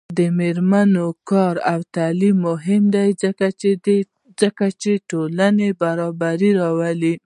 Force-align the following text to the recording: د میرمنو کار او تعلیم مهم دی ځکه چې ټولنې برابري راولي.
د 0.17 0.19
میرمنو 0.37 1.07
کار 1.29 1.55
او 1.71 1.79
تعلیم 1.95 2.35
مهم 2.47 2.83
دی 2.95 3.09
ځکه 4.47 4.65
چې 4.81 4.91
ټولنې 5.09 5.69
برابري 5.81 6.51
راولي. 6.61 7.15